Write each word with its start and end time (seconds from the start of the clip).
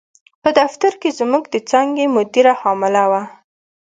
په 0.43 0.49
دفتر 0.59 0.91
کې 1.01 1.09
زموږ 1.19 1.43
د 1.49 1.55
څانګې 1.69 2.05
مدیره 2.15 2.53
حامله 2.61 3.03
وه. 3.11 3.21